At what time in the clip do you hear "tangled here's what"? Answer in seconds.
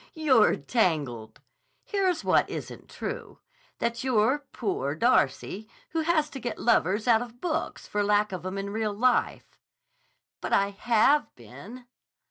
0.55-2.49